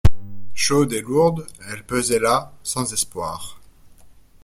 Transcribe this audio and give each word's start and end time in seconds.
Chaude 0.55 0.93
et 0.93 1.01
lourde, 1.01 1.45
elle 1.69 1.83
pesait 1.85 2.17
là, 2.17 2.51
sans 2.63 2.91
espoir. 2.91 3.59